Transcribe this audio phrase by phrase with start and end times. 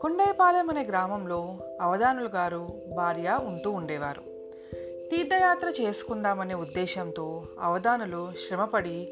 [0.00, 4.37] కొండైపాలెం అనే గ్రామంలో అవధానులు గారు భార్య ఉంటూ ఉండేవారు.
[5.10, 9.08] తీర్థయాత్ర చేసుకుందామనే ఉద్దేశంతో అవధానులు శ్రమపడి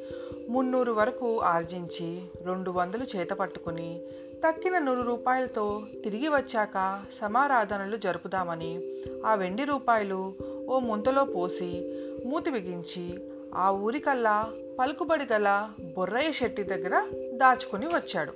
[0.48, 4.00] మున్నూరు వరకు ఆర్జించి రెండు వందలు చేత పట్టుకుని
[4.46, 8.80] తక్కిన నూరు రూపాయలతో తిరిగి వచ్చాక సమారాధనలు జరుపుదామని
[9.26, 10.34] ఆ వెండి రూపాయలు
[10.68, 11.70] ఓ ముంతలో పోసి
[12.26, 13.18] మూతి బిగించి
[13.54, 17.02] ఆ ఊరికల్లా పలుకుబడి గల బొర్రయ్య శెట్టి దగ్గర
[17.34, 18.32] దాచుకుని వచ్చాడు.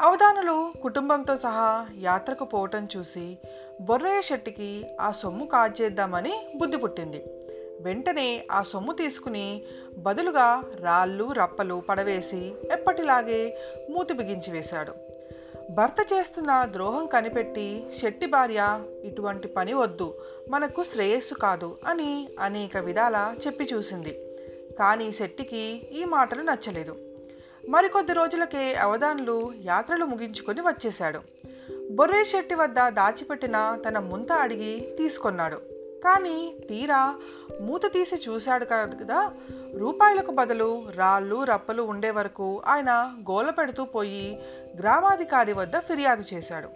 [0.00, 3.38] అవధానులు కుటుంబంతో సహా యాత్రకు పోవటం చూసి
[3.80, 7.24] బొర్రయ్య శెట్టికి ఆ సొమ్ము కాజేద్దామని బుద్ధి పుట్టింది.
[7.80, 9.62] వెంటనే ఆ సొమ్ము తీసుకుని
[9.98, 13.58] బదులుగా రాళ్ళు రప్పలు పడవేసి ఎప్పటిలాగే
[13.90, 14.94] మూతి బిగించి వేశాడు.
[15.70, 20.14] భర్త చేస్తున్న ద్రోహం కనిపెట్టి శెట్టి భార్య ఇటువంటి పని వద్దు
[20.48, 24.18] మనకు శ్రేయస్సు కాదు అని అనేక విధాల చెప్పి చూసింది.
[24.78, 26.96] కానీ శెట్టికి ఈ మాటలు నచ్చలేదు.
[27.68, 31.20] మరికొద్ది రోజులకే అవధాన్లు యాత్రలు ముగించుకొని వచ్చేశాడు.
[31.90, 35.56] బొర్రే శెట్టి వద్ద దాచిపెట్టిన తన ముంత అడిగి తీసుకొన్నాడు.
[36.04, 37.14] కానీ తీరా
[37.60, 39.32] మూత తీసి చూశాడు కదా
[39.78, 42.90] రూపాయలకు బదులు రాళ్ళు రప్పలు ఉండే వరకు ఆయన
[43.30, 44.42] గోల పెడుతూ పోయి
[44.80, 46.68] గ్రామాధికారి వద్ద ఫిర్యాదు చేశాడు.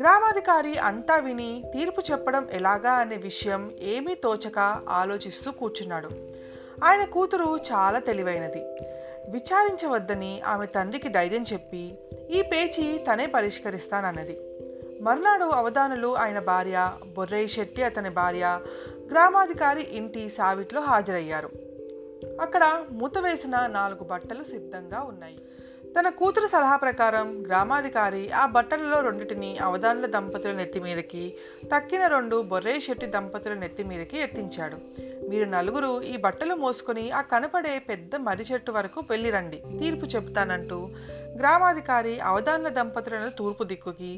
[0.00, 6.08] గ్రామాధికారి అంతా విని తీర్పు చెప్పడం ఎలాగా అనే విషయం ఏమీ తోచక ఆలోచిస్తూ కూర్చున్నాడు.
[6.84, 8.62] ఆయన కూతురు చాలా తెలివైనది.
[9.28, 11.98] విచారించవద్దని ఆమె తండ్రికి ధైర్యం చెప్పి
[12.30, 14.40] ఈ పేచీ తనే పరిష్కరిస్తానన్నది.
[15.02, 18.60] మర్నాడు అవధానులు ఆయన భార్య బొర్రయ్య శెట్టి అతని భార్య
[19.10, 21.50] గ్రామాధికారి ఇంటి సావిట్లో హాజరయ్యారు.
[22.40, 25.38] అక్కడ మూత వేసిన నాలుగు బట్టలు సిద్ధంగా ఉన్నాయి.
[25.98, 31.34] తన కూతురు సలహా ప్రకారం గ్రామాధికారి ఆ బట్టలలో రెండింటిని అవధానుల దంపతుల నెత్తి మీదకి
[31.74, 34.76] తక్కిన రెండు బొర్రే శెట్టి దంపతుల నెత్తి మీదకి ఎత్తించాడు.
[35.28, 39.62] మీరు నలుగురు ఈ బట్టలు మోసుకొని ఆ కనపడే పెద్ద మర్రి చెట్టు వరకు వెళ్ళిరండి.
[39.78, 40.88] తీర్పు చెప్తానంటూ
[41.38, 44.12] గ్రామాధికారి అవధానుల దంపతులను తూర్పు దిక్కుకి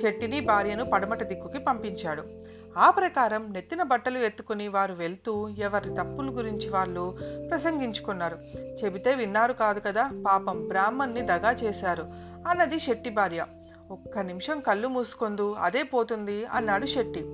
[0.00, 2.41] శెట్టిని భార్యను పడమట దిక్కుకి పంపించాడు.
[2.78, 7.18] ఆ ప్రకారం నెత్తిన బట్టలు ఎత్తుకుని వారు వెళ్తూ ఎవరి తప్పుల గురించి వాళ్ళు
[7.50, 8.38] ప్రసంగించుకున్నారు.
[8.84, 12.06] చెబితే విన్నారు కాదు కదా పాపం బ్రాహ్మణ్ణి దగా చేశారు
[12.48, 13.46] అన్నది శెట్టి భార్య.
[13.90, 17.24] ఒక్క నిమిషం కళ్ళు మూసుకొందు అదే పోతుంది అన్నాడు శెట్టి.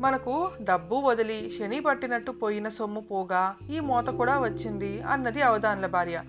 [0.00, 6.22] మనకు డబ్బు వదిలి శని పట్టినట్టు పోయిన సొమ్ము పోగా ఈ మూత కూడా వచ్చింది అన్నది అవధానుల భార్య.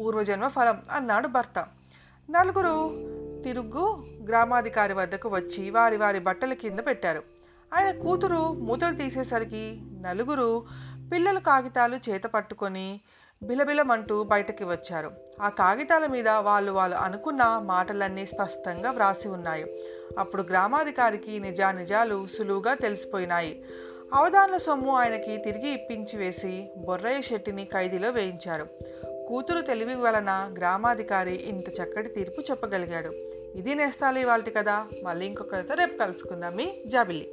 [0.00, 1.66] పూర్వజన్మ ఫలం అన్నాడు భర్త.
[2.30, 2.90] నలుగురు
[3.42, 7.35] తిరుగు గ్రామాధికారి వద్దకు వచ్చి వారి వారి బట్టల కింద పెట్టారు.
[7.74, 10.64] ఆయన కూతురు మూతలు తీసేసరికి నలుగురు
[11.12, 13.00] పిల్లల కాగితాలు చేత పట్టుకొని
[13.42, 15.12] బిలబిలమంటూ బయటకి వచ్చారు.
[15.42, 19.82] ఆ కాగితాల మీద వాళ్ళు వాళ్ళు అనుకున్న మాటలన్నీ స్పష్టంగా వ్రాసి ఉన్నాయి.
[20.18, 23.64] అప్పుడు గ్రామాధికారికి నిజానిజాలు సులువుగా తెలిసిపోయినాయి.
[24.14, 28.66] అవధానుల సొమ్ము ఆయనకి తిరిగి ఇప్పించి వేసి బొర్రయ్య శెట్టిని ఖైదీలో వేయించారు.
[29.28, 33.08] కూతురు తెలివి వలన గ్రామాధికారి ఇంత చక్కటి తీర్పు చెప్పగలిగాడు.
[33.58, 37.28] ఇది నేస్తాలు ఇవాళ కదా మళ్ళీ ఇంకొక రేపు కలుసుకుందాం మీ జాబిల్లి.